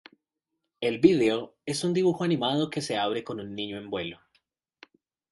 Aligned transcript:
El 0.79 0.97
vídeo 0.97 1.55
es 1.63 1.83
un 1.83 1.93
dibujo 1.93 2.23
animado 2.23 2.71
que 2.71 2.81
se 2.81 2.97
abre 2.97 3.23
con 3.23 3.39
un 3.39 3.53
niño 3.53 3.77
en 3.77 3.91
vuelo. 3.91 4.17